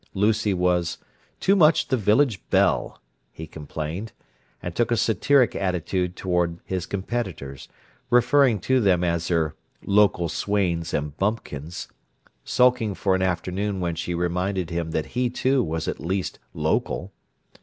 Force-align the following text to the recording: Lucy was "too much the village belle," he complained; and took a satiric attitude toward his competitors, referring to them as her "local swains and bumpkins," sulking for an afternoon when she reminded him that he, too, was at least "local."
Lucy 0.15 0.51
was 0.51 0.97
"too 1.39 1.55
much 1.55 1.89
the 1.89 1.95
village 1.95 2.41
belle," 2.49 2.99
he 3.31 3.45
complained; 3.45 4.13
and 4.59 4.75
took 4.75 4.89
a 4.89 4.97
satiric 4.97 5.55
attitude 5.55 6.15
toward 6.15 6.59
his 6.65 6.87
competitors, 6.87 7.67
referring 8.09 8.57
to 8.59 8.79
them 8.81 9.03
as 9.03 9.27
her 9.27 9.53
"local 9.85 10.27
swains 10.27 10.91
and 10.91 11.15
bumpkins," 11.17 11.87
sulking 12.43 12.95
for 12.95 13.13
an 13.13 13.21
afternoon 13.21 13.79
when 13.79 13.93
she 13.93 14.15
reminded 14.15 14.71
him 14.71 14.89
that 14.89 15.05
he, 15.13 15.29
too, 15.29 15.63
was 15.63 15.87
at 15.87 15.99
least 15.99 16.39
"local." 16.55 17.11